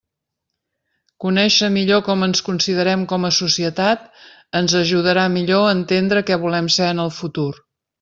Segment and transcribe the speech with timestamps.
[1.25, 4.11] Conéixer millor com ens considerem com a societat
[4.63, 7.51] ens ajudarà millor a entendre què volem ser en el futur.